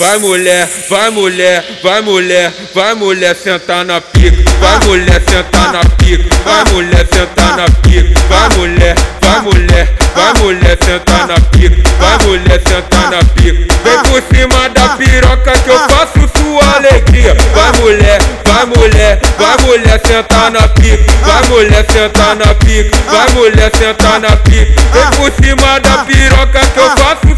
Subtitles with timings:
[0.00, 4.48] Vai mulher, vai mulher, vai mulher, vai mulher sentar na pica.
[4.60, 6.36] Vai mulher sentar na pica.
[6.44, 8.20] Vai mulher sentar na pica.
[8.28, 11.82] Vai mulher, vai mulher, vai mulher sentar na pica.
[11.98, 13.74] Vai mulher sentar na pica.
[13.82, 17.36] Vem por cima da piroca que eu faço sua alegria.
[17.52, 21.12] Vai mulher, vai mulher, vai mulher sentar na pica.
[21.26, 22.96] Vai mulher sentar na pica.
[23.10, 24.80] Vai mulher sentar na pica.
[24.92, 27.37] Vem por cima da piroca que eu faço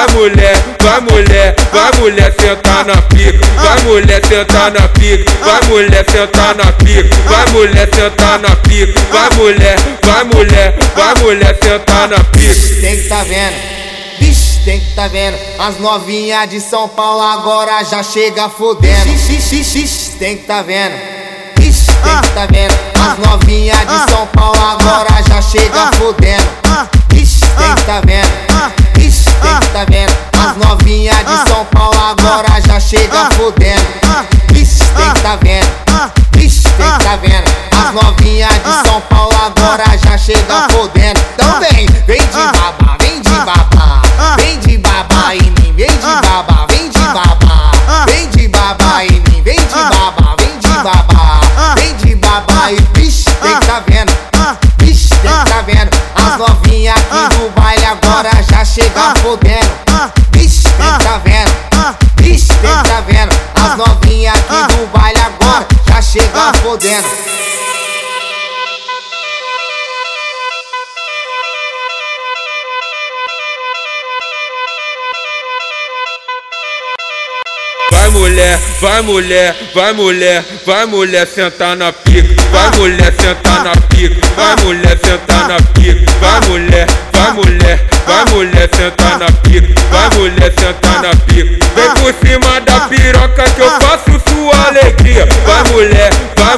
[0.00, 5.60] vai mulher, vai mulher, vai mulher sentar na pica, vai mulher sentar na pica, vai
[5.68, 11.58] mulher sentar na pica, vai mulher sentar na pica, vai mulher, vai mulher, vai mulher
[11.62, 12.80] sentar na pica.
[12.80, 13.54] Tem que tá vendo,
[14.18, 15.36] bicho, tem que tá vendo.
[15.58, 19.04] As novinhas de São Paulo agora já chega fodendo.
[20.18, 20.94] Tem que tá vendo,
[21.56, 22.74] bicho, tem que tá vendo.
[22.94, 26.48] As novinhas de São Paulo agora já chega fodendo.
[27.08, 28.39] Bicho, tem que tá vendo
[31.10, 33.84] novinhas de São Paulo agora já chega fodendo.
[34.52, 36.12] Vixe, tem que tá vendo?
[36.32, 37.50] Vixe, tem que tá vendo?
[37.72, 41.20] As novinhas de São Paulo agora já chega fodendo.
[41.34, 44.02] Então vem, vem de babá, vem de babá.
[44.36, 47.72] Vem de babá em mim, vem de babá, vem de babá.
[48.06, 51.40] Vem de babá em mim, vem de babá, vem de babá.
[51.74, 54.12] Vem de babá e vixe, tem que tá vendo?
[54.78, 55.90] Vixe, tem que tá vendo?
[56.14, 59.79] As novinhas aqui do baile agora já chega fodendo.
[66.70, 66.78] Vai
[78.10, 82.40] mulher, vai mulher, vai mulher, vai mulher sentar na pica.
[82.52, 84.26] Vai mulher sentar na pica.
[84.36, 86.12] Vai mulher sentar na pica.
[86.20, 89.74] Vai mulher, vai mulher, vai mulher sentar na pica.
[89.90, 91.66] Vai mulher sentar na pica.
[91.74, 95.26] Vem por cima da piroca que eu faço sua alegria.
[95.44, 96.10] Vai mulher,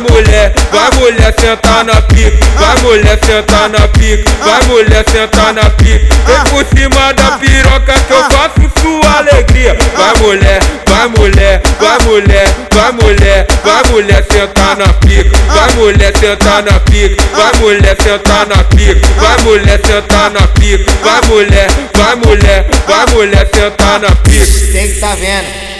[0.03, 2.38] mulher, vai mulher sentar na pica.
[2.59, 4.31] Vai mulher sentar na pica.
[4.44, 6.15] Vai mulher sentar na pica.
[6.26, 9.76] Vem por cima da piroca que eu faço sua alegria.
[9.97, 15.38] Vai mulher, vai mulher, vai mulher, vai mulher, vai mulher sentar na pica.
[15.49, 17.22] Vai mulher sentar na pica.
[17.32, 19.09] Vai mulher sentar na pica.
[19.21, 20.93] Vai mulher sentar na pica.
[21.03, 24.72] Vai mulher, vai mulher, vai mulher sentar na pica.
[24.72, 25.72] Tem que tá vendo?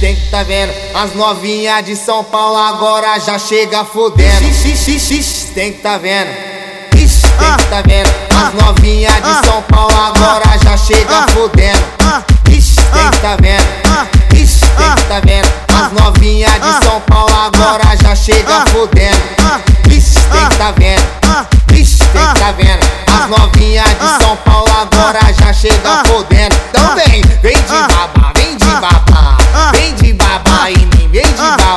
[0.00, 0.72] Tem que tá vendo.
[0.94, 4.40] As novinhas de São Paulo agora já chega fodendo.
[5.54, 6.28] Tem que tá vendo.
[7.38, 8.10] tem que tá vendo.
[8.30, 11.80] As novinhas de São Paulo agora já chega fodendo.
[12.92, 13.64] Tem que tá vendo.
[14.76, 15.48] tem que tá vendo.
[15.68, 19.16] As novinhas de São Paulo agora já chega fodendo.
[19.88, 21.02] Tem que tá vendo.
[22.12, 22.86] tem que tá vendo.
[23.06, 26.56] As novinhas de São Paulo agora já chega fodendo.
[26.70, 27.05] Então vem,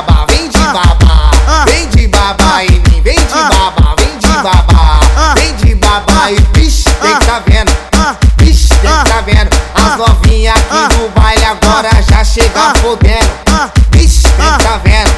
[0.00, 1.64] baba, vem de baba.
[1.66, 5.34] Vem de baba em mim, vem de baba, vem de baba.
[5.34, 7.72] Vem de baba e bicho, tem que tá vendo.
[8.36, 9.50] Bicho, tem que tá vendo.
[9.74, 13.30] As novinhas aqui do baile agora já chega fodendo.
[13.90, 15.10] Bicho, tem que tá vendo.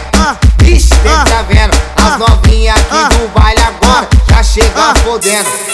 [0.59, 1.79] Bicho, tem que tá vendo.
[1.97, 5.72] As novinhas aqui do baile agora já chega fodendo.